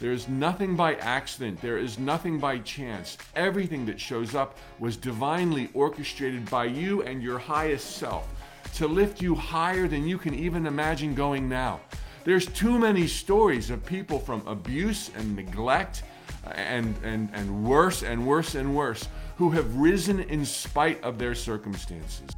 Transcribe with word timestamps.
There 0.00 0.12
is 0.12 0.28
nothing 0.28 0.74
by 0.74 0.94
accident. 0.96 1.60
There 1.60 1.78
is 1.78 1.98
nothing 1.98 2.38
by 2.38 2.58
chance. 2.58 3.18
Everything 3.36 3.86
that 3.86 4.00
shows 4.00 4.34
up 4.34 4.56
was 4.78 4.96
divinely 4.96 5.70
orchestrated 5.74 6.48
by 6.50 6.64
you 6.64 7.02
and 7.02 7.22
your 7.22 7.38
highest 7.38 7.96
self 7.96 8.28
to 8.74 8.88
lift 8.88 9.20
you 9.20 9.34
higher 9.34 9.86
than 9.86 10.06
you 10.06 10.18
can 10.18 10.34
even 10.34 10.66
imagine 10.66 11.14
going 11.14 11.48
now. 11.48 11.80
There's 12.24 12.46
too 12.46 12.78
many 12.78 13.06
stories 13.06 13.70
of 13.70 13.84
people 13.84 14.18
from 14.18 14.46
abuse 14.46 15.10
and 15.16 15.36
neglect 15.36 16.04
uh, 16.46 16.50
and, 16.50 16.94
and, 17.02 17.28
and 17.32 17.64
worse 17.64 18.02
and 18.02 18.26
worse 18.26 18.54
and 18.54 18.74
worse 18.74 19.08
who 19.36 19.50
have 19.50 19.76
risen 19.76 20.20
in 20.20 20.44
spite 20.44 21.02
of 21.02 21.18
their 21.18 21.34
circumstances. 21.34 22.28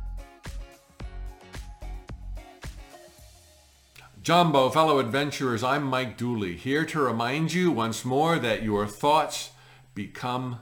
Jumbo, 4.25 4.71
fellow 4.71 5.01
adventurers, 5.01 5.63
I'm 5.63 5.85
Mike 5.85 6.17
Dooley, 6.17 6.57
here 6.57 6.87
to 6.87 6.99
remind 6.99 7.53
you 7.53 7.71
once 7.71 8.07
more 8.07 8.39
that 8.39 8.63
your 8.63 8.87
thoughts 8.87 9.51
become 9.95 10.61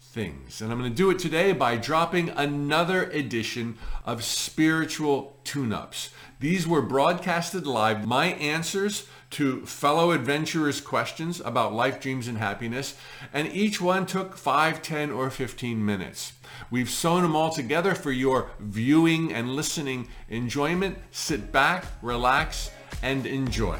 things. 0.00 0.62
And 0.62 0.72
I'm 0.72 0.78
going 0.78 0.90
to 0.90 0.96
do 0.96 1.10
it 1.10 1.18
today 1.18 1.52
by 1.52 1.76
dropping 1.76 2.30
another 2.30 3.10
edition 3.10 3.76
of 4.06 4.24
Spiritual 4.24 5.36
Tune 5.44 5.74
Ups. 5.74 6.08
These 6.40 6.66
were 6.66 6.80
broadcasted 6.80 7.66
live, 7.66 8.06
my 8.06 8.28
answers 8.28 9.06
to 9.32 9.66
fellow 9.66 10.12
adventurers' 10.12 10.80
questions 10.80 11.38
about 11.44 11.74
life, 11.74 12.00
dreams, 12.00 12.28
and 12.28 12.38
happiness, 12.38 12.96
and 13.30 13.46
each 13.48 13.78
one 13.78 14.06
took 14.06 14.38
5, 14.38 14.80
10, 14.80 15.10
or 15.10 15.28
15 15.28 15.84
minutes. 15.84 16.32
We've 16.70 16.88
sewn 16.88 17.20
them 17.20 17.36
all 17.36 17.50
together 17.50 17.94
for 17.94 18.10
your 18.10 18.52
viewing 18.58 19.34
and 19.34 19.54
listening 19.54 20.08
enjoyment. 20.30 20.96
Sit 21.10 21.52
back, 21.52 21.84
relax, 22.00 22.70
and 23.02 23.26
enjoy. 23.26 23.78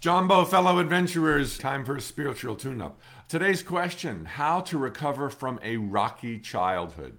Jumbo, 0.00 0.44
fellow 0.44 0.78
adventurers, 0.78 1.58
time 1.58 1.84
for 1.84 1.96
a 1.96 2.00
spiritual 2.00 2.54
tune 2.54 2.80
up. 2.80 3.00
Today's 3.28 3.64
question 3.64 4.24
How 4.24 4.60
to 4.60 4.78
recover 4.78 5.28
from 5.28 5.58
a 5.62 5.76
rocky 5.76 6.38
childhood. 6.38 7.18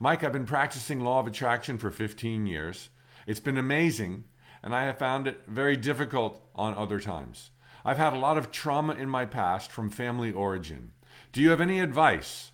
Mike, 0.00 0.24
I've 0.24 0.32
been 0.32 0.44
practicing 0.44 1.00
law 1.00 1.20
of 1.20 1.28
attraction 1.28 1.78
for 1.78 1.90
15 1.90 2.46
years. 2.46 2.88
It's 3.26 3.40
been 3.40 3.56
amazing, 3.56 4.24
and 4.62 4.74
I 4.74 4.84
have 4.84 4.98
found 4.98 5.28
it 5.28 5.42
very 5.46 5.76
difficult 5.76 6.42
on 6.54 6.74
other 6.74 6.98
times. 6.98 7.50
I've 7.84 7.98
had 7.98 8.12
a 8.12 8.18
lot 8.18 8.36
of 8.36 8.50
trauma 8.50 8.94
in 8.94 9.08
my 9.08 9.24
past 9.24 9.70
from 9.70 9.88
family 9.88 10.32
origin. 10.32 10.92
Do 11.32 11.40
you 11.40 11.50
have 11.50 11.60
any 11.60 11.78
advice 11.78 12.50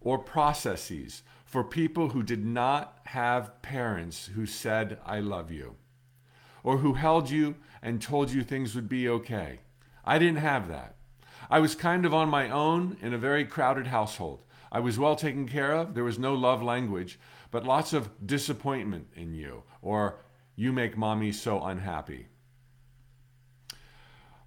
or 0.00 0.18
processes 0.18 1.22
for 1.46 1.62
people 1.62 2.10
who 2.10 2.22
did 2.22 2.44
not 2.44 2.98
have 3.04 3.62
parents 3.62 4.26
who 4.34 4.44
said, 4.44 4.98
I 5.06 5.20
love 5.20 5.50
you, 5.52 5.76
or 6.64 6.78
who 6.78 6.94
held 6.94 7.30
you 7.30 7.54
and 7.80 8.02
told 8.02 8.32
you 8.32 8.42
things 8.42 8.74
would 8.74 8.88
be 8.88 9.08
okay. 9.08 9.60
I 10.04 10.18
didn't 10.18 10.38
have 10.38 10.68
that. 10.68 10.96
I 11.48 11.60
was 11.60 11.76
kind 11.76 12.04
of 12.04 12.12
on 12.12 12.28
my 12.28 12.50
own 12.50 12.96
in 13.00 13.14
a 13.14 13.18
very 13.18 13.44
crowded 13.44 13.86
household. 13.86 14.42
I 14.72 14.80
was 14.80 14.98
well 14.98 15.14
taken 15.14 15.46
care 15.46 15.72
of. 15.72 15.94
There 15.94 16.02
was 16.02 16.18
no 16.18 16.34
love 16.34 16.64
language, 16.64 17.18
but 17.52 17.64
lots 17.64 17.92
of 17.92 18.10
disappointment 18.26 19.06
in 19.14 19.32
you, 19.32 19.62
or 19.80 20.18
you 20.56 20.72
make 20.72 20.96
mommy 20.96 21.30
so 21.30 21.62
unhappy. 21.62 22.26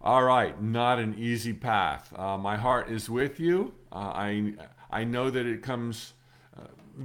All 0.01 0.23
right, 0.23 0.61
not 0.61 0.99
an 0.99 1.15
easy 1.17 1.53
path. 1.53 2.11
Uh, 2.13 2.37
my 2.37 2.57
heart 2.57 2.89
is 2.89 3.09
with 3.09 3.39
you. 3.39 3.73
Uh, 3.89 3.95
I 3.95 4.53
I 4.91 5.05
know 5.05 5.29
that 5.29 5.45
it 5.45 5.61
comes 5.61 6.13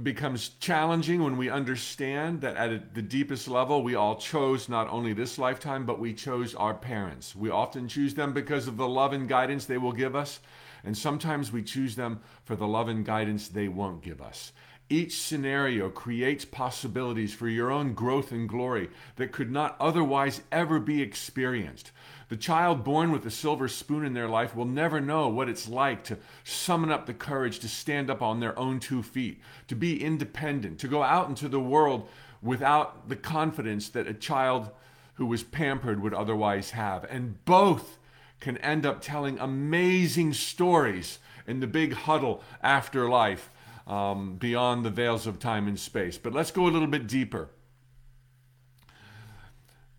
becomes 0.03 0.49
challenging 0.59 1.23
when 1.23 1.37
we 1.37 1.49
understand 1.49 2.41
that 2.41 2.57
at 2.57 2.93
the 2.93 3.01
deepest 3.01 3.47
level, 3.47 3.83
we 3.83 3.95
all 3.95 4.15
chose 4.15 4.67
not 4.67 4.89
only 4.89 5.13
this 5.13 5.37
lifetime, 5.37 5.85
but 5.85 5.99
we 5.99 6.13
chose 6.13 6.53
our 6.55 6.73
parents. 6.73 7.35
We 7.35 7.49
often 7.49 7.87
choose 7.87 8.13
them 8.13 8.33
because 8.33 8.67
of 8.67 8.77
the 8.77 8.87
love 8.87 9.13
and 9.13 9.27
guidance 9.27 9.65
they 9.65 9.77
will 9.77 9.93
give 9.93 10.15
us, 10.15 10.39
and 10.83 10.97
sometimes 10.97 11.51
we 11.51 11.63
choose 11.63 11.95
them 11.95 12.19
for 12.43 12.55
the 12.55 12.67
love 12.67 12.89
and 12.89 13.05
guidance 13.05 13.47
they 13.47 13.67
won't 13.67 14.01
give 14.01 14.21
us. 14.21 14.51
Each 14.87 15.19
scenario 15.19 15.89
creates 15.89 16.45
possibilities 16.45 17.33
for 17.33 17.47
your 17.47 17.71
own 17.71 17.93
growth 17.93 18.31
and 18.31 18.47
glory 18.47 18.89
that 19.15 19.31
could 19.31 19.51
not 19.51 19.75
otherwise 19.79 20.41
ever 20.51 20.79
be 20.79 21.01
experienced. 21.01 21.91
The 22.29 22.37
child 22.37 22.83
born 22.83 23.11
with 23.11 23.25
a 23.25 23.31
silver 23.31 23.67
spoon 23.67 24.05
in 24.05 24.13
their 24.13 24.27
life 24.27 24.55
will 24.55 24.65
never 24.65 25.01
know 25.01 25.27
what 25.27 25.49
it's 25.49 25.67
like 25.67 26.03
to 26.05 26.17
summon 26.43 26.91
up 26.91 27.07
the 27.07 27.15
courage 27.15 27.59
to 27.59 27.67
stand 27.67 28.11
up 28.11 28.21
on 28.21 28.39
their 28.39 28.57
own 28.59 28.79
two 28.79 29.01
feet, 29.01 29.41
to 29.67 29.75
be 29.75 30.03
independent, 30.03 30.79
to 30.79 30.87
go 30.87 31.01
out 31.01 31.29
into 31.29 31.49
the 31.49 31.59
world 31.59 32.07
without 32.43 33.09
the 33.09 33.15
confidence 33.15 33.89
that 33.89 34.07
a 34.07 34.13
child 34.13 34.69
who 35.15 35.25
was 35.25 35.43
pampered 35.43 36.01
would 36.01 36.13
otherwise 36.13 36.71
have. 36.71 37.05
And 37.05 37.43
both 37.45 37.97
can 38.39 38.57
end 38.57 38.85
up 38.85 39.01
telling 39.01 39.39
amazing 39.39 40.33
stories 40.33 41.17
in 41.47 41.59
the 41.59 41.67
big 41.67 41.93
huddle 41.93 42.43
after 42.61 43.09
life 43.09 43.49
um, 43.87 44.35
beyond 44.37 44.85
the 44.85 44.89
veils 44.89 45.27
of 45.27 45.39
time 45.39 45.67
and 45.67 45.79
space. 45.79 46.17
But 46.17 46.33
let's 46.33 46.51
go 46.51 46.67
a 46.67 46.69
little 46.69 46.87
bit 46.87 47.07
deeper. 47.07 47.49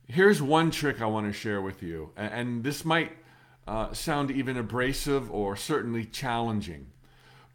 Here's 0.08 0.40
one 0.40 0.70
trick 0.70 1.00
I 1.00 1.06
want 1.06 1.26
to 1.26 1.32
share 1.32 1.60
with 1.60 1.82
you, 1.82 2.12
and 2.16 2.62
this 2.62 2.84
might 2.84 3.12
uh, 3.66 3.92
sound 3.92 4.30
even 4.30 4.56
abrasive 4.56 5.30
or 5.32 5.56
certainly 5.56 6.04
challenging. 6.04 6.86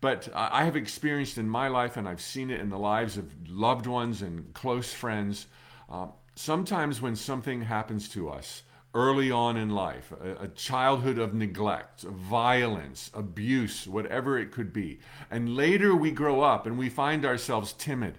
But 0.02 0.28
I 0.34 0.66
have 0.66 0.76
experienced 0.76 1.38
in 1.38 1.48
my 1.48 1.68
life, 1.68 1.96
and 1.96 2.10
I've 2.10 2.22
seen 2.22 2.50
it 2.50 2.60
in 2.60 2.70
the 2.70 2.80
lives 2.80 3.18
of 3.18 3.32
loved 3.48 3.86
ones 3.86 4.22
and 4.22 4.54
close 4.54 4.92
friends. 4.92 5.46
Uh, 5.90 6.08
sometimes 6.36 7.02
when 7.02 7.16
something 7.16 7.62
happens 7.62 8.10
to 8.10 8.30
us 8.30 8.64
early 8.94 9.32
on 9.32 9.58
in 9.58 9.70
life, 9.70 10.12
a, 10.40 10.48
childhood 10.50 11.18
of 11.18 11.34
neglect, 11.34 12.02
violence, 12.02 13.10
abuse, 13.14 13.88
whatever 13.88 14.38
it 14.38 14.52
could 14.52 14.74
be, 14.74 15.00
and 15.30 15.56
later 15.56 15.96
we 15.96 16.12
grow 16.12 16.42
up 16.42 16.66
and 16.66 16.78
we 16.78 16.90
find 16.90 17.26
ourselves 17.26 17.74
timid 17.74 18.18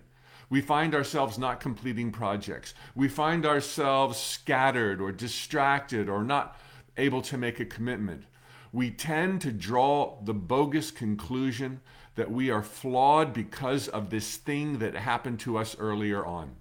we 0.52 0.60
find 0.60 0.94
ourselves 0.94 1.38
not 1.38 1.60
completing 1.60 2.12
projects. 2.12 2.74
We 2.94 3.08
find 3.08 3.46
ourselves 3.46 4.18
scattered 4.18 5.00
or 5.00 5.10
distracted 5.10 6.10
or 6.10 6.22
not 6.22 6.60
able 6.98 7.22
to 7.22 7.38
make 7.38 7.58
a 7.58 7.64
commitment. 7.64 8.24
We 8.70 8.90
tend 8.90 9.40
to 9.40 9.50
draw 9.50 10.18
the 10.22 10.34
bogus 10.34 10.90
conclusion 10.90 11.80
that 12.16 12.30
we 12.30 12.50
are 12.50 12.62
flawed 12.62 13.32
because 13.32 13.88
of 13.88 14.10
this 14.10 14.36
thing 14.36 14.80
that 14.80 14.94
happened 14.94 15.40
to 15.40 15.56
us 15.56 15.74
earlier 15.78 16.22
on. 16.26 16.56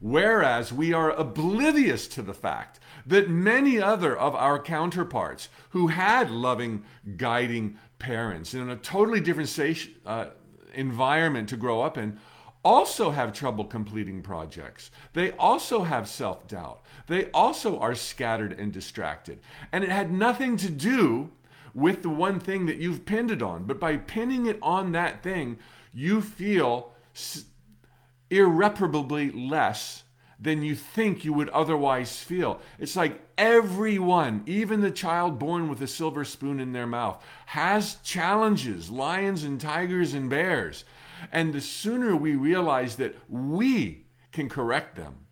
Whereas 0.00 0.72
we 0.72 0.92
are 0.92 1.10
oblivious 1.10 2.06
to 2.08 2.22
the 2.22 2.34
fact 2.34 2.80
that 3.06 3.30
many 3.30 3.80
other 3.80 4.16
of 4.16 4.34
our 4.34 4.58
counterparts 4.58 5.48
who 5.70 5.88
had 5.88 6.30
loving, 6.30 6.84
guiding 7.16 7.78
parents 7.98 8.54
in 8.54 8.68
a 8.68 8.76
totally 8.76 9.20
different 9.20 9.88
uh, 10.04 10.26
environment 10.74 11.48
to 11.48 11.56
grow 11.56 11.80
up 11.80 11.96
in 11.96 12.18
also 12.66 13.10
have 13.10 13.32
trouble 13.32 13.64
completing 13.64 14.22
projects. 14.22 14.90
They 15.12 15.30
also 15.32 15.84
have 15.84 16.08
self 16.08 16.48
doubt. 16.48 16.82
They 17.06 17.30
also 17.30 17.78
are 17.78 17.94
scattered 17.94 18.58
and 18.58 18.72
distracted. 18.72 19.38
And 19.70 19.84
it 19.84 19.90
had 19.90 20.10
nothing 20.12 20.56
to 20.58 20.68
do 20.68 21.30
with 21.74 22.02
the 22.02 22.10
one 22.10 22.40
thing 22.40 22.66
that 22.66 22.78
you've 22.78 23.04
pinned 23.04 23.30
it 23.30 23.40
on. 23.40 23.64
But 23.64 23.78
by 23.78 23.98
pinning 23.98 24.46
it 24.46 24.58
on 24.62 24.92
that 24.92 25.22
thing, 25.22 25.58
you 25.94 26.20
feel 26.20 26.92
irreparably 28.30 29.30
less 29.30 30.04
than 30.38 30.62
you 30.62 30.74
think 30.74 31.24
you 31.24 31.32
would 31.32 31.48
otherwise 31.50 32.22
feel. 32.22 32.60
It's 32.78 32.96
like 32.96 33.20
everyone, 33.38 34.42
even 34.46 34.80
the 34.80 34.90
child 34.90 35.38
born 35.38 35.68
with 35.68 35.80
a 35.80 35.86
silver 35.86 36.24
spoon 36.24 36.60
in 36.60 36.72
their 36.72 36.86
mouth, 36.86 37.24
has 37.46 37.96
challenges 38.02 38.90
lions 38.90 39.44
and 39.44 39.60
tigers 39.60 40.12
and 40.12 40.28
bears. 40.28 40.84
And 41.32 41.52
the 41.52 41.60
sooner 41.60 42.14
we 42.14 42.34
realize 42.34 42.96
that 42.96 43.16
we 43.28 44.04
can 44.32 44.48
correct 44.48 44.96
them 44.96 45.26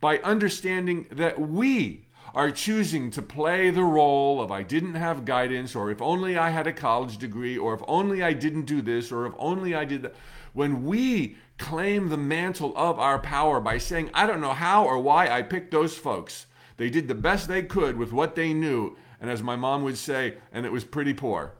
by 0.00 0.18
understanding 0.18 1.06
that 1.10 1.40
we 1.40 2.06
are 2.34 2.50
choosing 2.50 3.10
to 3.10 3.22
play 3.22 3.70
the 3.70 3.82
role 3.82 4.42
of 4.42 4.52
I 4.52 4.62
didn't 4.62 4.94
have 4.94 5.24
guidance, 5.24 5.74
or 5.74 5.90
if 5.90 6.02
only 6.02 6.36
I 6.36 6.50
had 6.50 6.66
a 6.66 6.72
college 6.72 7.16
degree, 7.16 7.56
or 7.56 7.72
if 7.72 7.80
only 7.88 8.22
I 8.22 8.34
didn't 8.34 8.66
do 8.66 8.82
this, 8.82 9.10
or 9.10 9.26
if 9.26 9.32
only 9.38 9.74
I 9.74 9.86
did 9.86 10.02
that. 10.02 10.14
When 10.56 10.86
we 10.86 11.36
claim 11.58 12.08
the 12.08 12.16
mantle 12.16 12.72
of 12.78 12.98
our 12.98 13.18
power 13.18 13.60
by 13.60 13.76
saying, 13.76 14.08
I 14.14 14.26
don't 14.26 14.40
know 14.40 14.54
how 14.54 14.86
or 14.86 14.98
why 14.98 15.28
I 15.28 15.42
picked 15.42 15.70
those 15.70 15.98
folks, 15.98 16.46
they 16.78 16.88
did 16.88 17.08
the 17.08 17.14
best 17.14 17.46
they 17.46 17.62
could 17.62 17.98
with 17.98 18.10
what 18.10 18.36
they 18.36 18.54
knew. 18.54 18.96
And 19.20 19.28
as 19.28 19.42
my 19.42 19.54
mom 19.54 19.82
would 19.82 19.98
say, 19.98 20.38
and 20.50 20.64
it 20.64 20.72
was 20.72 20.82
pretty 20.82 21.12
poor. 21.12 21.52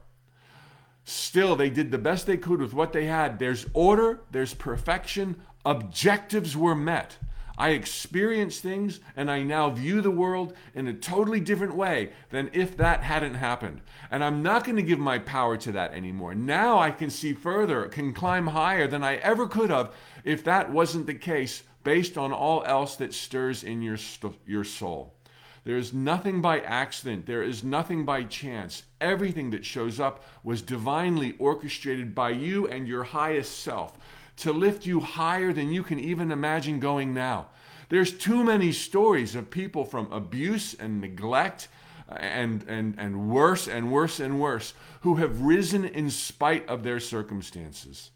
Still, 1.03 1.55
they 1.55 1.69
did 1.69 1.91
the 1.91 1.99
best 1.99 2.25
they 2.25 2.37
could 2.37 2.59
with 2.59 2.73
what 2.73 2.91
they 2.91 3.05
had. 3.05 3.37
There's 3.37 3.67
order, 3.75 4.21
there's 4.31 4.55
perfection, 4.55 5.43
objectives 5.63 6.57
were 6.57 6.73
met. 6.73 7.19
I 7.57 7.69
experience 7.69 8.59
things 8.59 8.99
and 9.15 9.31
I 9.31 9.41
now 9.41 9.71
view 9.71 10.01
the 10.01 10.11
world 10.11 10.53
in 10.75 10.87
a 10.87 10.93
totally 10.93 11.39
different 11.39 11.75
way 11.75 12.11
than 12.29 12.51
if 12.53 12.77
that 12.77 13.01
hadn't 13.01 13.33
happened. 13.33 13.81
And 14.11 14.23
I'm 14.23 14.43
not 14.43 14.63
going 14.63 14.75
to 14.75 14.83
give 14.83 14.99
my 14.99 15.17
power 15.17 15.57
to 15.57 15.71
that 15.71 15.93
anymore. 15.93 16.35
Now 16.35 16.77
I 16.77 16.91
can 16.91 17.09
see 17.09 17.33
further, 17.33 17.85
can 17.85 18.13
climb 18.13 18.47
higher 18.47 18.87
than 18.87 19.03
I 19.03 19.15
ever 19.15 19.47
could 19.47 19.71
have 19.71 19.93
if 20.23 20.43
that 20.43 20.71
wasn't 20.71 21.07
the 21.07 21.15
case 21.15 21.63
based 21.83 22.17
on 22.17 22.31
all 22.31 22.63
else 22.65 22.95
that 22.97 23.13
stirs 23.13 23.63
in 23.63 23.81
your, 23.81 23.97
your 24.45 24.63
soul. 24.63 25.15
There 25.63 25.77
is 25.77 25.93
nothing 25.93 26.41
by 26.41 26.61
accident. 26.61 27.25
There 27.25 27.43
is 27.43 27.63
nothing 27.63 28.05
by 28.05 28.23
chance. 28.23 28.83
Everything 29.01 29.49
that 29.49 29.65
shows 29.65 29.99
up 29.99 30.23
was 30.43 30.61
divinely 30.61 31.35
orchestrated 31.39 32.15
by 32.15 32.29
you 32.29 32.67
and 32.67 32.87
your 32.87 33.03
highest 33.03 33.59
self 33.59 33.97
to 34.37 34.53
lift 34.53 34.85
you 34.85 34.99
higher 34.99 35.51
than 35.51 35.71
you 35.71 35.83
can 35.83 35.99
even 35.99 36.31
imagine 36.31 36.79
going 36.79 37.13
now. 37.13 37.47
There's 37.89 38.11
too 38.11 38.43
many 38.43 38.71
stories 38.71 39.35
of 39.35 39.49
people 39.49 39.85
from 39.85 40.11
abuse 40.11 40.73
and 40.73 40.99
neglect 40.99 41.69
uh, 42.09 42.15
and, 42.15 42.63
and, 42.67 42.95
and 42.97 43.29
worse 43.29 43.67
and 43.67 43.91
worse 43.91 44.19
and 44.19 44.39
worse 44.39 44.73
who 45.01 45.15
have 45.15 45.41
risen 45.41 45.85
in 45.85 46.09
spite 46.09 46.67
of 46.67 46.83
their 46.83 46.99
circumstances. 46.99 48.11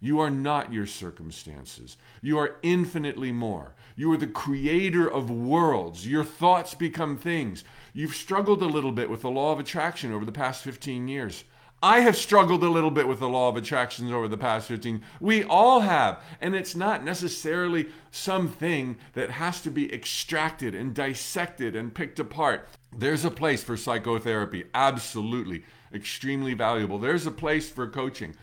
You 0.00 0.20
are 0.20 0.30
not 0.30 0.72
your 0.72 0.86
circumstances. 0.86 1.96
You 2.20 2.38
are 2.38 2.56
infinitely 2.62 3.32
more. 3.32 3.74
You 3.96 4.12
are 4.12 4.18
the 4.18 4.26
creator 4.26 5.10
of 5.10 5.30
worlds. 5.30 6.06
Your 6.06 6.24
thoughts 6.24 6.74
become 6.74 7.16
things. 7.16 7.64
You've 7.94 8.14
struggled 8.14 8.62
a 8.62 8.66
little 8.66 8.92
bit 8.92 9.08
with 9.08 9.22
the 9.22 9.30
law 9.30 9.52
of 9.52 9.58
attraction 9.58 10.12
over 10.12 10.24
the 10.24 10.32
past 10.32 10.62
15 10.62 11.08
years. 11.08 11.44
I 11.82 12.00
have 12.00 12.16
struggled 12.16 12.64
a 12.64 12.70
little 12.70 12.90
bit 12.90 13.06
with 13.06 13.20
the 13.20 13.28
law 13.28 13.50
of 13.50 13.56
attractions 13.56 14.10
over 14.10 14.28
the 14.28 14.38
past 14.38 14.66
15. 14.66 15.02
We 15.20 15.44
all 15.44 15.80
have. 15.80 16.22
And 16.40 16.54
it's 16.54 16.74
not 16.74 17.04
necessarily 17.04 17.88
something 18.10 18.96
that 19.12 19.30
has 19.30 19.60
to 19.62 19.70
be 19.70 19.92
extracted 19.92 20.74
and 20.74 20.94
dissected 20.94 21.76
and 21.76 21.94
picked 21.94 22.18
apart. 22.18 22.68
There's 22.96 23.26
a 23.26 23.30
place 23.30 23.62
for 23.62 23.76
psychotherapy, 23.76 24.64
absolutely, 24.72 25.64
extremely 25.92 26.54
valuable. 26.54 26.98
There's 26.98 27.26
a 27.26 27.30
place 27.30 27.68
for 27.68 27.86
coaching. 27.86 28.34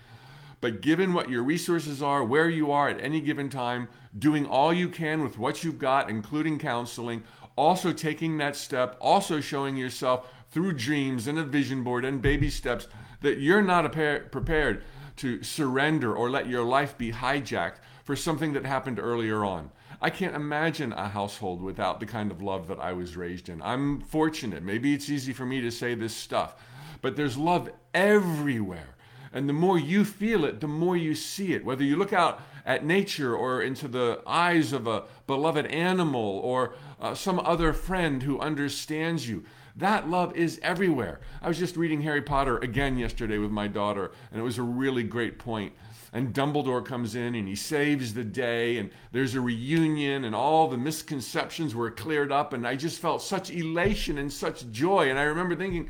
But 0.62 0.82
given 0.82 1.14
what 1.14 1.30
your 1.30 1.44
resources 1.44 2.04
are, 2.04 2.24
where 2.24 2.50
you 2.50 2.72
are 2.72 2.88
at 2.88 3.04
any 3.04 3.20
given 3.20 3.50
time, 3.50 3.90
doing 4.18 4.46
all 4.46 4.72
you 4.72 4.88
can 4.88 5.24
with 5.24 5.40
what 5.40 5.64
you've 5.64 5.80
got, 5.80 6.10
including 6.10 6.60
counseling, 6.60 7.24
also 7.56 7.92
taking 7.92 8.38
that 8.38 8.56
step, 8.56 8.96
also 9.02 9.42
showing 9.42 9.76
yourself 9.76 10.32
through 10.52 10.74
dreams 10.74 11.28
and 11.28 11.40
a 11.40 11.44
vision 11.44 11.84
board 11.84 12.06
and 12.06 12.22
baby 12.22 12.50
steps 12.50 12.88
that 13.24 13.40
you're 13.40 13.62
not 13.62 13.92
prepared 13.92 14.84
to 15.16 15.42
surrender 15.42 16.14
or 16.14 16.30
let 16.30 16.48
your 16.48 16.64
life 16.64 16.98
be 16.98 17.12
hijacked 17.12 17.78
for 18.04 18.16
something 18.16 18.54
that 18.54 18.66
happened 18.66 19.00
earlier 19.00 19.44
on. 19.44 19.72
I 20.02 20.10
can't 20.10 20.36
imagine 20.36 20.92
a 20.92 21.08
household 21.08 21.62
without 21.62 22.02
the 22.02 22.06
kind 22.06 22.30
of 22.30 22.42
love 22.42 22.68
that 22.68 22.80
I 22.80 22.92
was 22.92 23.16
raised 23.16 23.48
in. 23.48 23.62
I'm 23.62 24.02
fortunate. 24.02 24.62
Maybe 24.62 24.94
it's 24.94 25.10
easy 25.10 25.32
for 25.32 25.46
me 25.46 25.62
to 25.62 25.72
say 25.72 25.96
this 25.96 26.14
stuff, 26.14 26.56
but 27.02 27.16
there's 27.16 27.38
love 27.38 27.70
everywhere. 27.94 28.96
And 29.32 29.48
the 29.48 29.54
more 29.54 29.80
you 29.80 30.04
feel 30.04 30.44
it, 30.44 30.60
the 30.60 30.68
more 30.68 30.98
you 30.98 31.16
see 31.16 31.54
it. 31.54 31.64
Whether 31.64 31.86
you 31.86 31.96
look 31.96 32.14
out 32.14 32.42
at 32.66 32.86
nature 32.86 33.36
or 33.36 33.62
into 33.62 33.88
the 33.88 34.22
eyes 34.28 34.74
of 34.74 34.86
a 34.86 35.06
beloved 35.26 35.66
animal 35.68 36.40
or 36.44 36.76
uh, 37.00 37.16
some 37.16 37.40
other 37.40 37.72
friend 37.72 38.22
who 38.24 38.40
understands 38.40 39.28
you, 39.28 39.46
that 39.78 40.10
love 40.10 40.36
is 40.36 40.60
everywhere. 40.62 41.20
I 41.42 41.48
was 41.48 41.58
just 41.58 41.76
reading 41.76 42.02
Harry 42.02 42.22
Potter 42.22 42.58
again 42.60 42.98
yesterday 42.98 43.40
with 43.40 43.52
my 43.52 43.68
daughter, 43.68 44.12
and 44.32 44.40
it 44.40 44.44
was 44.44 44.60
a 44.60 44.64
really 44.64 45.04
great 45.04 45.40
point. 45.40 45.74
And 46.14 46.32
Dumbledore 46.32 46.86
comes 46.86 47.16
in 47.16 47.34
and 47.34 47.48
he 47.48 47.56
saves 47.56 48.14
the 48.14 48.24
day, 48.24 48.78
and 48.78 48.92
there's 49.12 49.34
a 49.34 49.42
reunion, 49.42 50.26
and 50.26 50.36
all 50.36 50.68
the 50.68 50.78
misconceptions 50.78 51.74
were 51.74 51.90
cleared 51.90 52.32
up. 52.32 52.54
And 52.54 52.68
I 52.68 52.76
just 52.76 53.02
felt 53.02 53.24
such 53.24 53.50
elation 53.50 54.20
and 54.20 54.32
such 54.32 54.70
joy. 54.70 55.10
And 55.10 55.18
I 55.18 55.24
remember 55.24 55.56
thinking, 55.56 55.90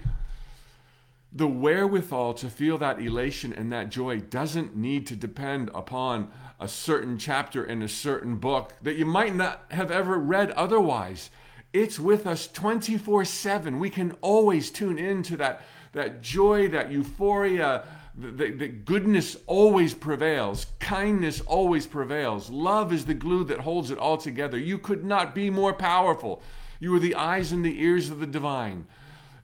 the 1.35 1.47
wherewithal 1.47 2.35
to 2.35 2.49
feel 2.49 2.77
that 2.77 3.01
elation 3.01 3.51
and 3.51 3.73
that 3.73 3.89
joy 3.89 4.19
doesn't 4.19 4.75
need 4.77 5.07
to 5.07 5.15
depend 5.15 5.71
upon 5.73 6.31
a 6.59 6.67
certain 6.67 7.17
chapter 7.17 7.65
in 7.65 7.81
a 7.81 7.89
certain 7.89 8.37
book 8.37 8.73
that 8.83 8.95
you 8.95 9.05
might 9.05 9.35
not 9.35 9.65
have 9.71 9.91
ever 9.91 10.17
read 10.17 10.51
otherwise. 10.51 11.31
It's 11.73 11.99
with 11.99 12.27
us 12.27 12.47
24 12.47 13.25
7. 13.25 13.79
We 13.79 13.89
can 13.89 14.11
always 14.21 14.69
tune 14.69 14.99
into 14.99 15.35
that, 15.37 15.63
that 15.91 16.21
joy, 16.21 16.69
that 16.69 16.91
euphoria. 16.91 17.83
That 18.15 18.85
goodness 18.85 19.37
always 19.47 19.95
prevails, 19.95 20.67
kindness 20.79 21.41
always 21.41 21.87
prevails. 21.87 22.47
Love 22.47 22.93
is 22.93 23.05
the 23.05 23.15
glue 23.15 23.43
that 23.45 23.61
holds 23.61 23.89
it 23.89 23.97
all 23.97 24.17
together. 24.17 24.55
You 24.55 24.77
could 24.77 25.03
not 25.03 25.33
be 25.33 25.49
more 25.49 25.73
powerful. 25.73 26.43
You 26.79 26.93
are 26.93 26.99
the 26.99 27.15
eyes 27.15 27.51
and 27.51 27.65
the 27.65 27.81
ears 27.81 28.11
of 28.11 28.19
the 28.19 28.27
divine. 28.27 28.85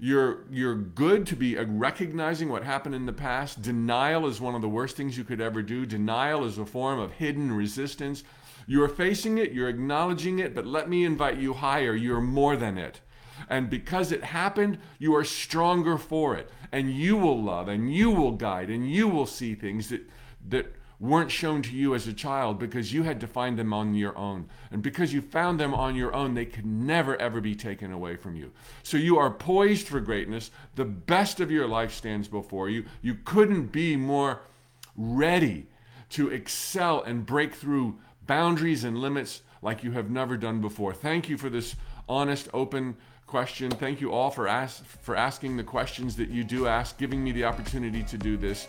You're, 0.01 0.45
you're 0.51 0.75
good 0.75 1.25
to 1.27 1.35
be 1.35 1.55
recognizing 1.55 2.47
what 2.47 2.63
happened 2.63 2.95
in 2.95 3.05
the 3.05 3.11
past. 3.13 3.61
Denial 3.61 4.27
is 4.27 4.39
one 4.39 4.53
of 4.53 4.61
the 4.61 4.69
worst 4.69 4.95
things 4.95 5.17
you 5.17 5.25
could 5.25 5.41
ever 5.41 5.61
do. 5.61 5.85
Denial 5.85 6.45
is 6.45 6.57
a 6.57 6.65
form 6.65 6.99
of 6.99 7.11
hidden 7.13 7.51
resistance. 7.51 8.23
You 8.69 8.83
are 8.83 8.87
facing 8.87 9.39
it, 9.39 9.51
you're 9.51 9.67
acknowledging 9.67 10.37
it, 10.37 10.53
but 10.53 10.67
let 10.67 10.87
me 10.87 11.03
invite 11.03 11.39
you 11.39 11.55
higher. 11.55 11.95
You're 11.95 12.21
more 12.21 12.55
than 12.55 12.77
it. 12.77 13.01
And 13.49 13.67
because 13.67 14.11
it 14.11 14.23
happened, 14.23 14.77
you 14.99 15.15
are 15.15 15.23
stronger 15.23 15.97
for 15.97 16.35
it. 16.35 16.51
And 16.71 16.93
you 16.93 17.17
will 17.17 17.41
love 17.41 17.67
and 17.67 17.91
you 17.91 18.11
will 18.11 18.33
guide 18.33 18.69
and 18.69 18.87
you 18.87 19.07
will 19.07 19.25
see 19.25 19.55
things 19.55 19.89
that, 19.89 20.07
that 20.49 20.71
weren't 20.99 21.31
shown 21.31 21.63
to 21.63 21.71
you 21.71 21.95
as 21.95 22.05
a 22.05 22.13
child 22.13 22.59
because 22.59 22.93
you 22.93 23.01
had 23.01 23.19
to 23.21 23.25
find 23.25 23.57
them 23.57 23.73
on 23.73 23.95
your 23.95 24.15
own. 24.15 24.47
And 24.69 24.83
because 24.83 25.11
you 25.11 25.21
found 25.21 25.59
them 25.59 25.73
on 25.73 25.95
your 25.95 26.13
own, 26.13 26.35
they 26.35 26.45
could 26.45 26.67
never, 26.67 27.19
ever 27.19 27.41
be 27.41 27.55
taken 27.55 27.91
away 27.91 28.17
from 28.17 28.35
you. 28.35 28.51
So 28.83 28.97
you 28.97 29.17
are 29.17 29.31
poised 29.31 29.87
for 29.87 29.99
greatness. 29.99 30.51
The 30.75 30.85
best 30.85 31.39
of 31.39 31.49
your 31.49 31.67
life 31.67 31.91
stands 31.91 32.27
before 32.27 32.69
you. 32.69 32.85
You 33.01 33.15
couldn't 33.25 33.71
be 33.71 33.95
more 33.95 34.41
ready 34.95 35.65
to 36.09 36.29
excel 36.29 37.01
and 37.01 37.25
break 37.25 37.55
through 37.55 37.97
boundaries 38.29 38.83
and 38.83 38.95
limits 38.95 39.41
like 39.63 39.83
you 39.83 39.89
have 39.89 40.11
never 40.11 40.37
done 40.37 40.61
before. 40.61 40.93
Thank 40.93 41.29
you 41.29 41.35
for 41.35 41.49
this 41.49 41.75
honest, 42.07 42.47
open 42.53 42.95
question. 43.25 43.71
Thank 43.71 44.01
you 44.01 44.11
all 44.11 44.29
for, 44.29 44.47
for 45.01 45.15
asking 45.15 45.57
the 45.57 45.63
questions 45.63 46.15
that 46.17 46.29
you 46.29 46.43
do 46.43 46.67
ask, 46.67 46.95
giving 46.99 47.23
me 47.23 47.31
the 47.31 47.45
opportunity 47.45 48.03
to 48.03 48.19
do 48.19 48.37
this. 48.37 48.67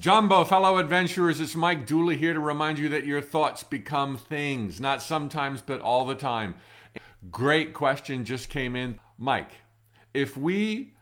Jumbo, 0.00 0.44
fellow 0.44 0.78
adventurers, 0.78 1.40
it's 1.40 1.54
Mike 1.54 1.86
Dooley 1.86 2.16
here 2.16 2.34
to 2.34 2.40
remind 2.40 2.80
you 2.80 2.88
that 2.88 3.06
your 3.06 3.20
thoughts 3.20 3.62
become 3.62 4.16
things, 4.16 4.80
not 4.80 5.00
sometimes, 5.00 5.62
but 5.62 5.80
all 5.80 6.04
the 6.04 6.16
time. 6.16 6.56
Great 7.30 7.72
question 7.72 8.24
just 8.24 8.48
came 8.50 8.74
in. 8.74 8.98
Mike, 9.16 9.50
if 10.12 10.36
we 10.36 10.95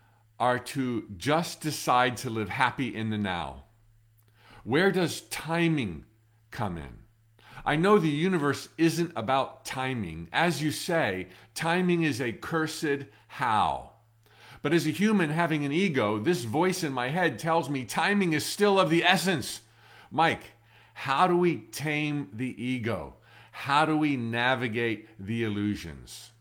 are 0.44 0.58
to 0.58 1.06
just 1.16 1.62
decide 1.62 2.18
to 2.18 2.28
live 2.28 2.50
happy 2.50 2.94
in 2.94 3.08
the 3.08 3.16
now. 3.16 3.64
Where 4.62 4.92
does 4.92 5.22
timing 5.22 6.04
come 6.50 6.76
in? 6.76 6.98
I 7.64 7.76
know 7.76 7.98
the 7.98 8.10
universe 8.10 8.68
isn't 8.76 9.12
about 9.16 9.64
timing. 9.64 10.28
As 10.34 10.62
you 10.62 10.70
say, 10.70 11.28
timing 11.54 12.02
is 12.02 12.20
a 12.20 12.30
cursed 12.30 13.06
how. 13.26 13.92
But 14.60 14.74
as 14.74 14.86
a 14.86 14.90
human 14.90 15.30
having 15.30 15.64
an 15.64 15.72
ego, 15.72 16.18
this 16.18 16.44
voice 16.44 16.84
in 16.84 16.92
my 16.92 17.08
head 17.08 17.38
tells 17.38 17.70
me 17.70 17.86
timing 17.86 18.34
is 18.34 18.44
still 18.44 18.78
of 18.78 18.90
the 18.90 19.02
essence. 19.02 19.62
Mike, 20.10 20.42
how 20.92 21.26
do 21.26 21.38
we 21.38 21.56
tame 21.56 22.28
the 22.34 22.62
ego? 22.62 23.14
How 23.50 23.86
do 23.86 23.96
we 23.96 24.18
navigate 24.18 25.08
the 25.18 25.42
illusions? 25.42 26.32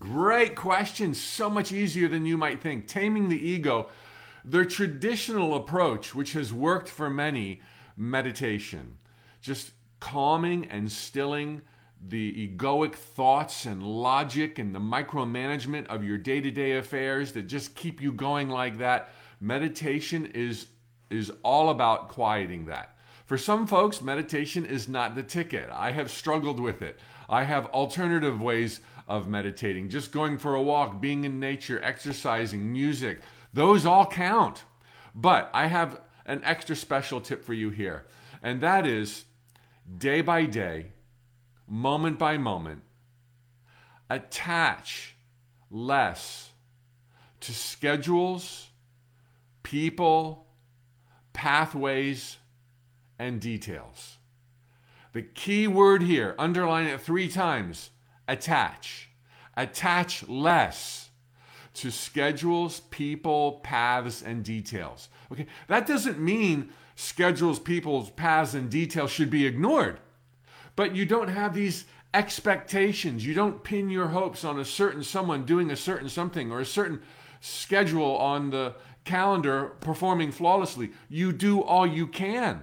Great 0.00 0.56
question. 0.56 1.14
So 1.14 1.48
much 1.48 1.70
easier 1.70 2.08
than 2.08 2.26
you 2.26 2.36
might 2.36 2.60
think. 2.60 2.88
Taming 2.88 3.28
the 3.28 3.48
ego. 3.48 3.88
the 4.44 4.64
traditional 4.64 5.54
approach, 5.54 6.14
which 6.14 6.32
has 6.32 6.52
worked 6.52 6.88
for 6.88 7.10
many, 7.10 7.60
meditation. 7.96 8.96
Just 9.42 9.72
calming 10.00 10.66
and 10.66 10.90
stilling 10.90 11.62
the 12.02 12.48
egoic 12.48 12.94
thoughts 12.94 13.66
and 13.66 13.82
logic 13.82 14.58
and 14.58 14.74
the 14.74 14.80
micromanagement 14.80 15.86
of 15.88 16.02
your 16.02 16.16
day 16.16 16.40
to 16.40 16.50
day 16.50 16.78
affairs 16.78 17.32
that 17.32 17.42
just 17.42 17.74
keep 17.74 18.00
you 18.00 18.10
going 18.10 18.48
like 18.48 18.78
that. 18.78 19.10
Meditation 19.40 20.24
is, 20.24 20.68
is 21.10 21.30
all 21.42 21.68
about 21.68 22.08
quieting 22.08 22.64
that. 22.64 22.96
For 23.26 23.36
some 23.36 23.66
folks, 23.66 24.00
meditation 24.00 24.64
is 24.64 24.88
not 24.88 25.14
the 25.14 25.22
ticket. 25.22 25.68
I 25.70 25.92
have 25.92 26.10
struggled 26.10 26.58
with 26.58 26.80
it. 26.80 26.98
I 27.28 27.44
have 27.44 27.66
alternative 27.66 28.40
ways 28.40 28.80
of 29.10 29.26
meditating, 29.26 29.88
just 29.88 30.12
going 30.12 30.38
for 30.38 30.54
a 30.54 30.62
walk, 30.62 31.00
being 31.00 31.24
in 31.24 31.40
nature, 31.40 31.82
exercising, 31.82 32.72
music. 32.72 33.20
Those 33.52 33.84
all 33.84 34.06
count. 34.06 34.62
But 35.16 35.50
I 35.52 35.66
have 35.66 36.00
an 36.24 36.40
extra 36.44 36.76
special 36.76 37.20
tip 37.20 37.44
for 37.44 37.52
you 37.52 37.70
here, 37.70 38.06
and 38.40 38.60
that 38.60 38.86
is 38.86 39.24
day 39.98 40.20
by 40.20 40.44
day, 40.44 40.92
moment 41.66 42.20
by 42.20 42.38
moment, 42.38 42.82
attach 44.08 45.16
less 45.72 46.50
to 47.40 47.52
schedules, 47.52 48.68
people, 49.64 50.46
pathways, 51.32 52.36
and 53.18 53.40
details. 53.40 54.18
The 55.12 55.22
key 55.22 55.66
word 55.66 56.02
here, 56.02 56.36
underline 56.38 56.86
it 56.86 57.00
three 57.00 57.26
times 57.26 57.90
attach. 58.30 59.08
Attach 59.56 60.28
less 60.28 61.10
to 61.74 61.90
schedules, 61.90 62.80
people, 62.90 63.60
paths, 63.62 64.22
and 64.22 64.44
details. 64.44 65.08
Okay, 65.32 65.46
that 65.68 65.86
doesn't 65.86 66.18
mean 66.18 66.70
schedules, 66.96 67.58
people's 67.58 68.10
paths, 68.10 68.54
and 68.54 68.70
details 68.70 69.10
should 69.10 69.30
be 69.30 69.46
ignored. 69.46 70.00
But 70.76 70.96
you 70.96 71.04
don't 71.04 71.28
have 71.28 71.54
these 71.54 71.84
expectations. 72.12 73.24
You 73.24 73.34
don't 73.34 73.62
pin 73.62 73.90
your 73.90 74.08
hopes 74.08 74.44
on 74.44 74.58
a 74.58 74.64
certain 74.64 75.02
someone 75.02 75.44
doing 75.44 75.70
a 75.70 75.76
certain 75.76 76.08
something 76.08 76.50
or 76.50 76.60
a 76.60 76.66
certain 76.66 77.02
schedule 77.40 78.16
on 78.16 78.50
the 78.50 78.74
calendar 79.04 79.72
performing 79.80 80.32
flawlessly. 80.32 80.90
You 81.08 81.32
do 81.32 81.62
all 81.62 81.86
you 81.86 82.06
can 82.06 82.62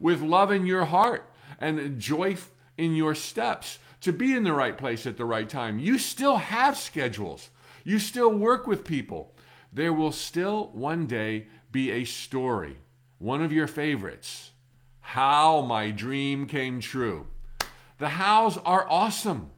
with 0.00 0.20
love 0.22 0.50
in 0.50 0.66
your 0.66 0.86
heart 0.86 1.30
and 1.58 1.98
joy 1.98 2.36
in 2.76 2.94
your 2.94 3.14
steps 3.14 3.78
to 4.04 4.12
be 4.12 4.34
in 4.34 4.44
the 4.44 4.52
right 4.52 4.78
place 4.78 5.06
at 5.06 5.16
the 5.16 5.24
right 5.24 5.48
time. 5.48 5.78
You 5.78 5.98
still 5.98 6.36
have 6.36 6.76
schedules. 6.76 7.50
You 7.84 7.98
still 7.98 8.32
work 8.32 8.66
with 8.66 8.84
people. 8.84 9.34
There 9.72 9.92
will 9.92 10.12
still 10.12 10.70
one 10.72 11.06
day 11.06 11.48
be 11.72 11.90
a 11.90 12.04
story, 12.04 12.78
one 13.18 13.42
of 13.42 13.52
your 13.52 13.66
favorites. 13.66 14.52
How 15.00 15.60
my 15.62 15.90
dream 15.90 16.46
came 16.46 16.80
true. 16.80 17.26
The 17.98 18.10
hows 18.10 18.58
are 18.58 18.86
awesome, 18.88 19.50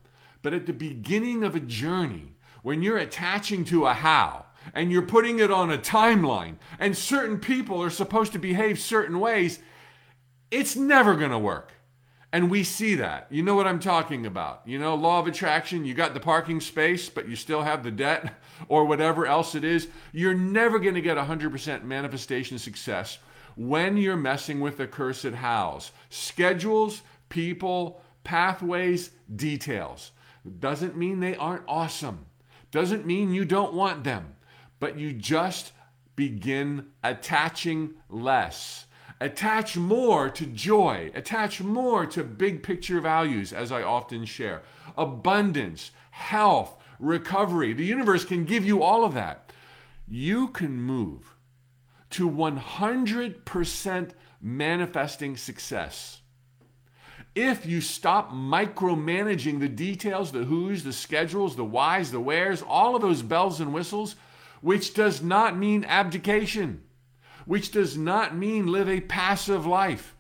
but 0.43 0.55
at 0.55 0.67
the 0.67 0.73
beginning 0.73 1.45
of 1.45 1.55
a 1.55 1.61
journey, 1.61 2.37
when 2.63 2.83
you're 2.83 2.99
attaching 2.99 3.65
to 3.67 3.87
a 3.87 3.95
how 3.95 4.47
and 4.75 4.91
you're 4.91 5.03
putting 5.03 5.39
it 5.39 5.51
on 5.51 5.71
a 5.71 5.79
timeline 5.79 6.57
and 6.79 6.97
certain 6.97 7.39
people 7.39 7.83
are 7.83 7.91
supposed 7.91 8.33
to 8.33 8.39
behave 8.39 8.79
certain 8.79 9.21
ways, 9.21 9.61
it's 10.51 10.77
never 10.77 11.15
going 11.15 11.31
to 11.31 11.39
work. 11.39 11.73
And 12.37 12.51
we 12.51 12.65
see 12.65 12.97
that. 12.97 13.29
You 13.31 13.43
know 13.43 13.55
what 13.55 13.67
I'm 13.67 13.81
talking 13.81 14.27
about. 14.27 14.61
You 14.67 14.79
know, 14.79 14.95
law 14.95 15.21
of 15.21 15.27
attraction, 15.27 15.87
you 15.87 15.95
got 15.95 16.13
the 16.13 16.21
parking 16.21 16.61
space, 16.61 17.09
but 17.09 17.27
you 17.27 17.35
still 17.35 17.63
have 17.63 17.83
the 17.83 17.91
debt 17.91 18.35
or 18.69 18.85
whatever 18.85 19.27
else 19.27 19.55
it 19.55 19.65
is. 19.65 19.89
You're 20.13 20.35
never 20.35 20.79
going 20.79 20.97
to 20.97 21.01
get 21.01 21.17
100% 21.17 21.85
manifestation 21.85 22.59
success 22.59 23.17
when 23.55 23.97
you're 23.97 24.19
messing 24.19 24.61
with 24.61 24.77
the 24.77 24.87
cursed 24.87 25.25
hows. 25.25 25.93
Schedules, 26.11 27.01
people, 27.31 28.03
pathways, 28.23 29.13
details. 29.35 30.13
Doesn't 30.59 30.95
mean 30.95 31.21
they 31.21 31.37
aren't 31.37 31.65
awesome. 31.67 32.27
Doesn't 32.71 33.07
mean 33.07 33.33
you 33.33 33.47
don't 33.47 33.73
want 33.73 34.05
them, 34.05 34.37
but 34.79 34.99
you 34.99 35.15
just 35.15 35.73
begin 36.17 36.89
attaching 37.03 37.95
less. 38.11 38.85
Attach 39.21 39.77
more 39.77 40.29
to 40.31 40.47
joy. 40.47 41.11
Attach 41.15 41.61
more 41.61 42.07
to 42.07 42.23
big 42.23 42.63
picture 42.63 43.01
values, 43.01 43.53
as 43.53 43.73
I 43.73 43.83
often 43.83 44.25
share. 44.25 44.63
Abundance, 44.97 45.91
health, 46.11 46.77
recovery. 46.99 47.73
The 47.73 47.85
universe 47.85 48.25
can 48.25 48.45
give 48.45 48.65
you 48.65 48.83
all 48.83 49.05
of 49.05 49.15
that. 49.15 49.53
You 50.09 50.49
can 50.49 50.81
move 50.81 51.35
to 52.11 52.29
100% 52.29 54.11
manifesting 54.41 55.37
success 55.37 56.21
if 57.37 57.67
you 57.67 57.83
stop 57.83 58.33
micromanaging 58.33 59.61
the 59.61 59.69
details, 59.69 60.33
the 60.33 60.45
who's, 60.45 60.83
the 60.83 60.93
schedules, 60.93 61.55
the 61.55 61.65
whys, 61.65 62.11
the 62.11 62.19
wheres, 62.19 62.63
all 62.63 62.97
of 62.97 63.03
those 63.03 63.21
bells 63.21 63.61
and 63.61 63.75
whistles, 63.75 64.17
which 64.63 64.95
does 64.95 65.23
not 65.23 65.57
mean 65.57 65.85
abdication, 65.85 66.83
which 67.47 67.71
does 67.71 67.97
not 67.97 68.37
mean 68.37 68.67
live 68.67 68.89
a 68.89 69.01
passive 69.01 69.67
life. 69.67 70.15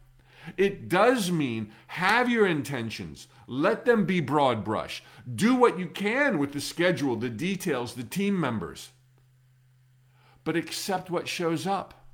It 0.56 0.88
does 0.88 1.30
mean 1.30 1.72
have 1.88 2.30
your 2.30 2.46
intentions, 2.46 3.26
let 3.46 3.84
them 3.84 4.04
be 4.04 4.20
broad 4.20 4.64
brush. 4.64 5.02
Do 5.34 5.54
what 5.54 5.78
you 5.78 5.86
can 5.86 6.38
with 6.38 6.52
the 6.52 6.60
schedule, 6.60 7.16
the 7.16 7.28
details, 7.28 7.94
the 7.94 8.04
team 8.04 8.38
members. 8.40 8.90
But 10.44 10.56
accept 10.56 11.10
what 11.10 11.26
shows 11.26 11.66
up 11.66 12.06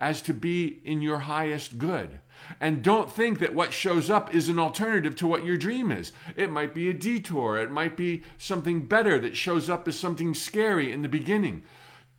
as 0.00 0.22
to 0.22 0.34
be 0.34 0.80
in 0.84 1.02
your 1.02 1.18
highest 1.20 1.78
good. 1.78 2.20
And 2.60 2.82
don't 2.82 3.10
think 3.10 3.40
that 3.40 3.54
what 3.54 3.72
shows 3.72 4.08
up 4.08 4.32
is 4.32 4.48
an 4.48 4.58
alternative 4.58 5.16
to 5.16 5.26
what 5.26 5.44
your 5.44 5.56
dream 5.56 5.90
is. 5.90 6.12
It 6.36 6.50
might 6.50 6.72
be 6.72 6.88
a 6.88 6.94
detour, 6.94 7.58
it 7.58 7.70
might 7.70 7.96
be 7.96 8.22
something 8.38 8.86
better 8.86 9.18
that 9.18 9.36
shows 9.36 9.68
up 9.68 9.88
as 9.88 9.98
something 9.98 10.34
scary 10.34 10.92
in 10.92 11.02
the 11.02 11.08
beginning. 11.08 11.64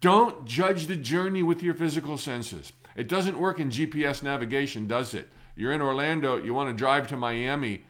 Don't 0.02 0.46
judge 0.46 0.88
the 0.88 0.96
journey 0.96 1.44
with 1.44 1.62
your 1.62 1.74
physical 1.74 2.18
senses. 2.18 2.72
It 2.96 3.08
doesn't 3.08 3.40
work 3.40 3.60
in 3.60 3.70
GPS 3.70 4.24
navigation, 4.24 4.88
does 4.88 5.14
it? 5.14 5.30
You're 5.56 5.74
in 5.74 5.82
Orlando, 5.82 6.42
you 6.42 6.54
want 6.54 6.70
to 6.70 6.78
drive 6.78 7.08
to 7.10 7.18
Miami. 7.18 7.84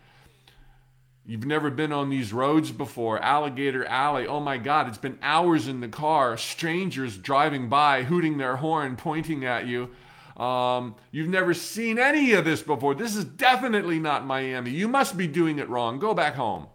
You've 1.26 1.46
never 1.46 1.70
been 1.70 1.92
on 1.92 2.10
these 2.10 2.34
roads 2.34 2.72
before, 2.72 3.20
Alligator 3.20 3.86
Alley. 3.86 4.26
Oh 4.26 4.40
my 4.40 4.58
God, 4.58 4.88
it's 4.88 4.98
been 4.98 5.20
hours 5.22 5.68
in 5.68 5.80
the 5.80 5.88
car, 5.88 6.36
strangers 6.38 7.18
driving 7.18 7.70
by, 7.70 8.02
hooting 8.04 8.40
their 8.40 8.56
horn, 8.56 8.96
pointing 8.96 9.46
at 9.46 9.68
you. 9.68 9.92
Um, 10.44 10.96
you've 11.12 11.30
never 11.30 11.54
seen 11.54 12.00
any 12.00 12.32
of 12.32 12.46
this 12.46 12.64
before. 12.64 12.96
This 12.96 13.16
is 13.16 13.26
definitely 13.26 14.00
not 14.00 14.26
Miami. 14.26 14.72
You 14.72 14.88
must 14.88 15.18
be 15.18 15.28
doing 15.28 15.60
it 15.60 15.70
wrong. 15.70 16.00
Go 16.00 16.16
back 16.16 16.34
home. 16.34 16.66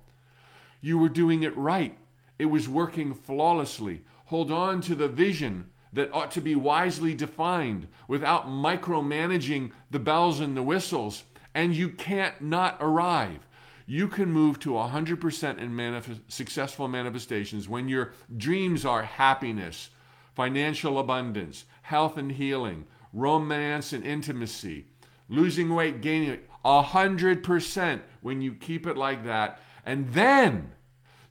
You 0.80 0.98
were 0.98 1.08
doing 1.08 1.42
it 1.42 1.56
right. 1.56 1.98
It 2.38 2.46
was 2.46 2.68
working 2.68 3.14
flawlessly. 3.14 4.02
Hold 4.34 4.50
on 4.50 4.80
to 4.80 4.96
the 4.96 5.06
vision 5.06 5.66
that 5.92 6.12
ought 6.12 6.32
to 6.32 6.40
be 6.40 6.56
wisely 6.56 7.14
defined 7.14 7.86
without 8.08 8.48
micromanaging 8.48 9.70
the 9.92 10.00
bells 10.00 10.40
and 10.40 10.56
the 10.56 10.62
whistles, 10.64 11.22
and 11.54 11.72
you 11.72 11.88
can't 11.88 12.40
not 12.40 12.76
arrive. 12.80 13.46
You 13.86 14.08
can 14.08 14.32
move 14.32 14.58
to 14.58 14.70
100% 14.70 15.58
in 15.58 16.20
successful 16.26 16.88
manifestations 16.88 17.68
when 17.68 17.88
your 17.88 18.10
dreams 18.36 18.84
are 18.84 19.04
happiness, 19.04 19.90
financial 20.34 20.98
abundance, 20.98 21.64
health 21.82 22.16
and 22.16 22.32
healing, 22.32 22.86
romance 23.12 23.92
and 23.92 24.04
intimacy, 24.04 24.86
losing 25.28 25.72
weight, 25.72 26.00
gaining 26.00 26.30
weight, 26.30 26.48
a 26.64 26.82
hundred 26.82 27.44
percent 27.44 28.02
when 28.20 28.42
you 28.42 28.52
keep 28.52 28.84
it 28.88 28.96
like 28.96 29.24
that. 29.26 29.60
And 29.86 30.12
then 30.12 30.72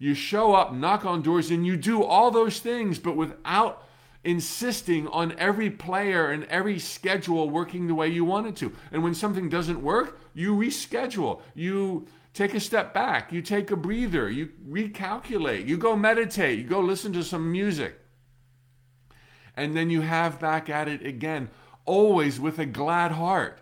you 0.04 0.14
show 0.14 0.54
up, 0.54 0.74
knock 0.74 1.06
on 1.06 1.22
doors, 1.22 1.50
and 1.50 1.66
you 1.66 1.78
do 1.78 2.04
all 2.04 2.30
those 2.30 2.60
things, 2.60 3.00
but 3.00 3.16
without 3.16 3.88
insisting 4.26 5.08
on 5.08 5.34
every 5.38 5.70
player 5.70 6.30
and 6.30 6.44
every 6.48 6.78
schedule 6.78 7.50
working 7.50 7.88
the 7.88 7.96
way 7.96 8.10
you 8.10 8.26
want 8.26 8.46
it 8.46 8.58
to. 8.58 8.74
And 8.92 9.02
when 9.02 9.16
something 9.16 9.48
doesn't 9.48 9.82
work, 9.82 10.20
you 10.34 10.58
reschedule. 10.58 11.40
You 11.56 12.06
take 12.34 12.54
a 12.54 12.60
step 12.60 12.94
back. 12.94 13.32
You 13.32 13.42
take 13.42 13.72
a 13.72 13.78
breather. 13.78 14.30
You 14.30 14.50
recalculate. 14.68 15.70
You 15.70 15.78
go 15.78 15.96
meditate. 15.96 16.60
You 16.60 16.66
go 16.66 16.82
listen 16.82 17.14
to 17.14 17.24
some 17.24 17.50
music. 17.50 17.98
And 19.56 19.74
then 19.74 19.90
you 19.90 20.02
have 20.02 20.38
back 20.38 20.70
at 20.70 20.90
it 20.90 21.06
again 21.06 21.50
always 21.86 22.42
with 22.42 22.60
a 22.60 22.66
glad 22.66 23.14
heart. 23.14 23.58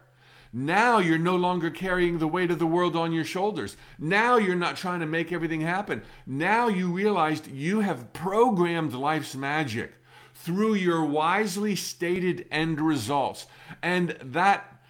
Now 0.54 1.00
you're 1.00 1.18
no 1.18 1.36
longer 1.36 1.70
carrying 1.70 2.20
the 2.20 2.28
weight 2.28 2.52
of 2.52 2.60
the 2.60 2.68
world 2.68 2.96
on 2.96 3.14
your 3.14 3.24
shoulders. 3.24 3.78
Now 3.98 4.38
you're 4.38 4.56
not 4.56 4.76
trying 4.76 5.00
to 5.00 5.06
make 5.06 5.32
everything 5.32 5.62
happen. 5.62 6.04
Now 6.26 6.68
you 6.68 6.92
realized 6.92 7.48
you 7.48 7.80
have 7.80 8.12
programmed 8.12 8.94
life's 8.94 9.36
magic 9.36 9.94
through 10.36 10.74
your 10.74 11.06
wisely 11.06 11.76
stated 11.76 12.48
end 12.52 12.82
results. 12.82 13.46
And 13.82 14.18
that 14.22 14.82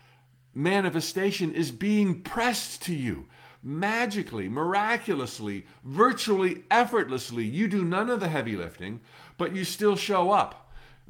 manifestation 0.55 1.53
is 1.53 1.71
being 1.71 2.21
pressed 2.21 2.81
to 2.83 2.95
you 2.95 3.27
magically, 3.63 4.49
miraculously, 4.49 5.65
virtually 5.83 6.63
effortlessly. 6.71 7.45
You 7.45 7.67
do 7.67 7.85
none 7.85 8.09
of 8.09 8.19
the 8.19 8.29
heavy 8.29 8.55
lifting, 8.55 9.01
but 9.37 9.55
you 9.55 9.63
still 9.63 9.95
show 9.95 10.31
up. 10.31 10.60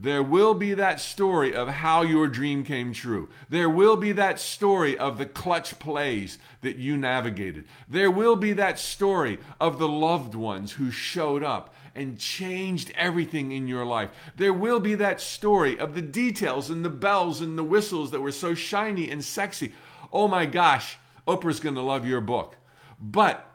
There 0.02 0.24
will 0.24 0.56
be 0.56 0.74
that 0.74 1.00
story 1.00 1.54
of 1.54 1.68
how 1.68 2.02
your 2.02 2.28
dream 2.28 2.64
came 2.64 2.92
true. 2.92 3.30
There 3.50 3.70
will 3.70 3.96
be 3.96 4.14
that 4.14 4.40
story 4.40 4.98
of 4.98 5.20
the 5.20 5.28
clutch 5.28 5.78
plays 5.78 6.40
that 6.62 6.78
you 6.78 6.98
navigated. 6.98 7.66
There 7.88 8.10
will 8.10 8.36
be 8.36 8.54
that 8.54 8.80
story 8.80 9.38
of 9.60 9.78
the 9.78 9.88
loved 9.88 10.34
ones 10.34 10.72
who 10.72 10.90
showed 10.90 11.44
up 11.44 11.76
and 11.94 12.18
changed 12.18 12.92
everything 12.96 13.52
in 13.52 13.68
your 13.68 13.86
life. 13.86 14.10
There 14.38 14.54
will 14.54 14.80
be 14.80 14.96
that 14.96 15.22
story 15.22 15.78
of 15.78 15.94
the 15.94 16.02
details 16.02 16.72
and 16.72 16.84
the 16.84 16.90
bells 16.90 17.40
and 17.40 17.56
the 17.56 17.64
whistles 17.64 18.10
that 18.10 18.22
were 18.22 18.32
so 18.32 18.56
shiny 18.56 19.12
and 19.12 19.24
sexy. 19.24 19.72
Oh 20.12 20.28
my 20.28 20.48
gosh, 20.48 20.98
Oprah's 21.28 21.60
going 21.60 21.76
to 21.76 21.82
love 21.82 22.08
your 22.08 22.22
book. 22.22 22.56
But 23.00 23.48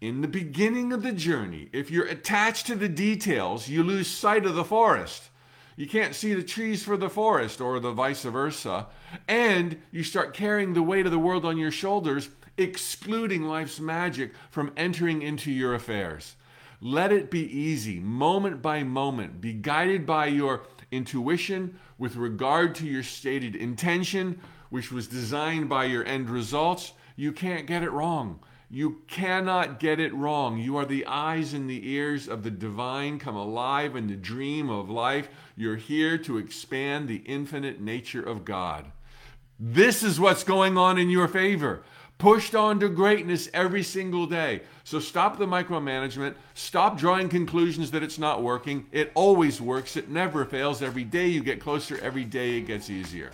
in 0.00 0.20
the 0.20 0.26
beginning 0.26 0.92
of 0.92 1.04
the 1.04 1.12
journey, 1.12 1.68
if 1.72 1.92
you're 1.92 2.06
attached 2.06 2.66
to 2.66 2.74
the 2.74 2.88
details, 2.88 3.68
you 3.68 3.84
lose 3.84 4.08
sight 4.08 4.44
of 4.44 4.56
the 4.56 4.64
forest. 4.64 5.28
You 5.76 5.86
can't 5.86 6.14
see 6.14 6.34
the 6.34 6.42
trees 6.42 6.82
for 6.82 6.96
the 6.96 7.08
forest, 7.08 7.60
or 7.60 7.80
the 7.80 7.92
vice 7.92 8.24
versa. 8.24 8.86
And 9.26 9.78
you 9.90 10.02
start 10.02 10.34
carrying 10.34 10.74
the 10.74 10.82
weight 10.82 11.06
of 11.06 11.12
the 11.12 11.18
world 11.18 11.44
on 11.44 11.56
your 11.56 11.70
shoulders, 11.70 12.28
excluding 12.58 13.44
life's 13.44 13.80
magic 13.80 14.32
from 14.50 14.72
entering 14.76 15.22
into 15.22 15.50
your 15.50 15.74
affairs. 15.74 16.36
Let 16.80 17.12
it 17.12 17.30
be 17.30 17.44
easy, 17.44 18.00
moment 18.00 18.60
by 18.60 18.82
moment. 18.82 19.40
Be 19.40 19.52
guided 19.52 20.04
by 20.04 20.26
your 20.26 20.62
intuition 20.90 21.78
with 21.96 22.16
regard 22.16 22.74
to 22.76 22.86
your 22.86 23.02
stated 23.02 23.56
intention, 23.56 24.40
which 24.68 24.92
was 24.92 25.06
designed 25.06 25.68
by 25.68 25.84
your 25.84 26.04
end 26.04 26.28
results. 26.28 26.92
You 27.16 27.32
can't 27.32 27.66
get 27.66 27.82
it 27.82 27.92
wrong. 27.92 28.40
You 28.74 29.02
cannot 29.06 29.80
get 29.80 30.00
it 30.00 30.14
wrong. 30.14 30.56
You 30.56 30.78
are 30.78 30.86
the 30.86 31.04
eyes 31.04 31.52
and 31.52 31.68
the 31.68 31.90
ears 31.90 32.26
of 32.26 32.42
the 32.42 32.50
divine 32.50 33.18
come 33.18 33.36
alive 33.36 33.94
in 33.96 34.06
the 34.06 34.16
dream 34.16 34.70
of 34.70 34.88
life. 34.88 35.28
You're 35.56 35.76
here 35.76 36.16
to 36.16 36.38
expand 36.38 37.06
the 37.06 37.22
infinite 37.26 37.82
nature 37.82 38.22
of 38.22 38.46
God. 38.46 38.90
This 39.60 40.02
is 40.02 40.18
what's 40.18 40.42
going 40.42 40.78
on 40.78 40.96
in 40.96 41.10
your 41.10 41.28
favor. 41.28 41.82
Pushed 42.16 42.54
on 42.54 42.80
to 42.80 42.88
greatness 42.88 43.50
every 43.52 43.82
single 43.82 44.24
day. 44.24 44.62
So 44.84 45.00
stop 45.00 45.36
the 45.36 45.44
micromanagement. 45.44 46.36
Stop 46.54 46.96
drawing 46.96 47.28
conclusions 47.28 47.90
that 47.90 48.02
it's 48.02 48.18
not 48.18 48.42
working. 48.42 48.86
It 48.90 49.12
always 49.14 49.60
works. 49.60 49.98
It 49.98 50.08
never 50.08 50.46
fails. 50.46 50.80
Every 50.80 51.04
day 51.04 51.26
you 51.26 51.42
get 51.42 51.60
closer, 51.60 51.98
every 52.00 52.24
day 52.24 52.56
it 52.56 52.62
gets 52.62 52.88
easier. 52.88 53.32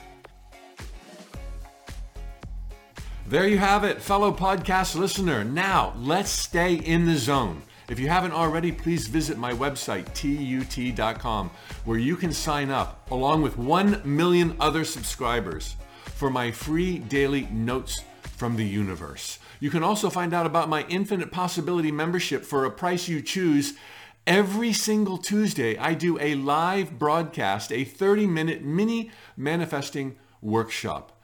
There 3.28 3.46
you 3.46 3.58
have 3.58 3.84
it, 3.84 4.00
fellow 4.00 4.32
podcast 4.32 4.94
listener. 4.94 5.44
Now, 5.44 5.92
let's 5.98 6.30
stay 6.30 6.76
in 6.76 7.04
the 7.04 7.18
zone. 7.18 7.60
If 7.90 8.00
you 8.00 8.08
haven't 8.08 8.32
already, 8.32 8.72
please 8.72 9.06
visit 9.06 9.36
my 9.36 9.52
website, 9.52 10.14
tut.com, 10.14 11.50
where 11.84 11.98
you 11.98 12.16
can 12.16 12.32
sign 12.32 12.70
up, 12.70 13.06
along 13.10 13.42
with 13.42 13.58
1 13.58 14.00
million 14.02 14.56
other 14.58 14.82
subscribers, 14.82 15.76
for 16.04 16.30
my 16.30 16.50
free 16.50 17.00
daily 17.00 17.42
notes 17.52 18.02
from 18.22 18.56
the 18.56 18.64
universe. 18.64 19.38
You 19.60 19.68
can 19.68 19.82
also 19.82 20.08
find 20.08 20.32
out 20.32 20.46
about 20.46 20.70
my 20.70 20.86
Infinite 20.88 21.30
Possibility 21.30 21.92
membership 21.92 22.46
for 22.46 22.64
a 22.64 22.70
price 22.70 23.08
you 23.08 23.20
choose. 23.20 23.74
Every 24.26 24.72
single 24.72 25.18
Tuesday, 25.18 25.76
I 25.76 25.92
do 25.92 26.18
a 26.18 26.34
live 26.34 26.98
broadcast, 26.98 27.72
a 27.72 27.84
30 27.84 28.26
minute 28.26 28.64
mini 28.64 29.10
manifesting 29.36 30.16
workshop 30.40 31.17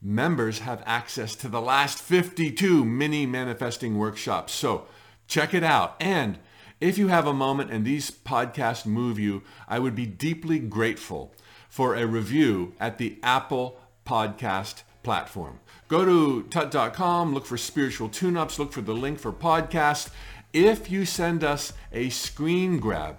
members 0.00 0.60
have 0.60 0.82
access 0.86 1.34
to 1.36 1.48
the 1.48 1.60
last 1.60 1.98
52 1.98 2.84
mini 2.84 3.26
manifesting 3.26 3.98
workshops. 3.98 4.52
So 4.52 4.86
check 5.26 5.54
it 5.54 5.64
out. 5.64 5.96
And 6.00 6.38
if 6.80 6.96
you 6.96 7.08
have 7.08 7.26
a 7.26 7.32
moment 7.32 7.70
and 7.70 7.84
these 7.84 8.10
podcasts 8.10 8.86
move 8.86 9.18
you, 9.18 9.42
I 9.66 9.78
would 9.78 9.94
be 9.94 10.06
deeply 10.06 10.58
grateful 10.58 11.34
for 11.68 11.94
a 11.94 12.06
review 12.06 12.74
at 12.78 12.98
the 12.98 13.18
Apple 13.22 13.80
Podcast 14.06 14.82
platform. 15.02 15.60
Go 15.88 16.04
to 16.04 16.42
tut.com, 16.44 17.34
look 17.34 17.46
for 17.46 17.56
spiritual 17.56 18.08
tune-ups, 18.08 18.58
look 18.58 18.72
for 18.72 18.82
the 18.82 18.94
link 18.94 19.18
for 19.18 19.32
podcast. 19.32 20.10
If 20.52 20.90
you 20.90 21.04
send 21.04 21.42
us 21.42 21.72
a 21.92 22.10
screen 22.10 22.78
grab 22.78 23.16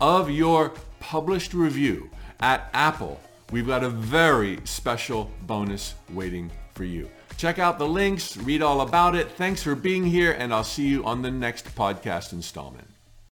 of 0.00 0.30
your 0.30 0.72
published 1.00 1.52
review 1.52 2.10
at 2.40 2.70
Apple, 2.72 3.20
we've 3.52 3.66
got 3.66 3.84
a 3.84 3.88
very 3.88 4.58
special 4.64 5.30
bonus 5.42 5.94
waiting 6.10 6.50
for 6.74 6.84
you. 6.84 7.08
Check 7.36 7.58
out 7.58 7.78
the 7.78 7.86
links, 7.86 8.36
read 8.36 8.62
all 8.62 8.80
about 8.80 9.14
it. 9.14 9.30
Thanks 9.32 9.62
for 9.62 9.74
being 9.74 10.04
here, 10.04 10.32
and 10.32 10.52
I'll 10.52 10.64
see 10.64 10.88
you 10.88 11.04
on 11.04 11.22
the 11.22 11.30
next 11.30 11.72
podcast 11.76 12.32
installment. 12.32 12.91